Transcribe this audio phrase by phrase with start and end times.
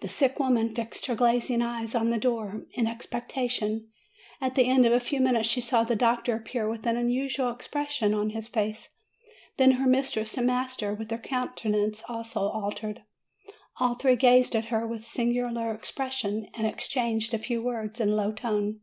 [0.00, 3.86] The sick woman fixed her glazing eyes on the door, in expectation.
[4.40, 7.52] At the end of a few minutes she saw the doctor appear with an unusual
[7.52, 8.88] expression on his face;
[9.56, 13.04] then her mistress and master, with their countenances also altered.
[13.76, 18.08] All three gazed at her with a singular expression, and exchanged a few words in
[18.08, 18.80] a low tone.